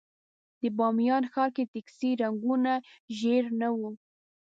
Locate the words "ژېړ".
3.17-3.43